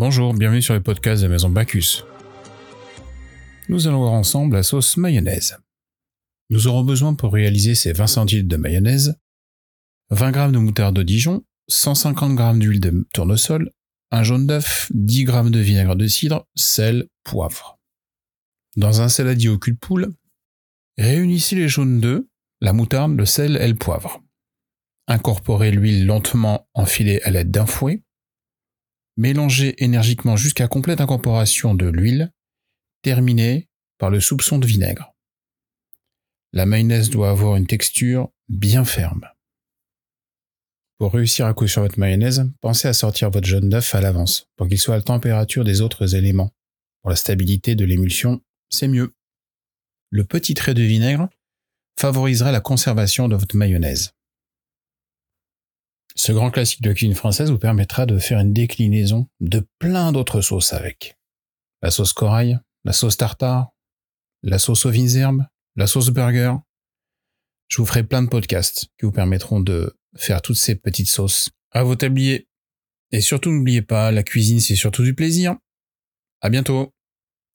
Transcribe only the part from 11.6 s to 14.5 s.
150 g d'huile de tournesol, un jaune